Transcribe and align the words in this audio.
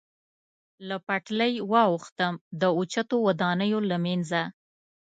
له 0.87 0.97
پټلۍ 1.07 1.53
واوښتم، 1.71 2.33
د 2.61 2.63
اوچتو 2.77 3.15
ودانیو 3.27 3.79
له 3.89 3.97
منځه. 4.05 4.41